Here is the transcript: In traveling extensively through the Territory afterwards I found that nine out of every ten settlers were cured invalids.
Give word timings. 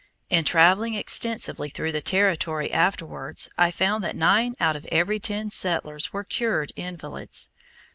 In 0.31 0.45
traveling 0.45 0.95
extensively 0.95 1.69
through 1.69 1.91
the 1.91 2.01
Territory 2.01 2.73
afterwards 2.73 3.51
I 3.55 3.69
found 3.69 4.03
that 4.03 4.15
nine 4.15 4.55
out 4.59 4.75
of 4.75 4.87
every 4.91 5.19
ten 5.19 5.51
settlers 5.51 6.11
were 6.11 6.23
cured 6.23 6.73
invalids. 6.75 7.51